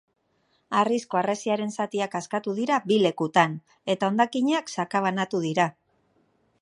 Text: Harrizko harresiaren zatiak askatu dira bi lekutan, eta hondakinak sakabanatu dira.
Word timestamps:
Harrizko 0.79 1.19
harresiaren 1.19 1.73
zatiak 1.83 2.17
askatu 2.19 2.55
dira 2.61 2.79
bi 2.87 2.99
lekutan, 3.03 3.53
eta 3.95 4.09
hondakinak 4.11 4.75
sakabanatu 4.79 5.43
dira. 5.49 5.69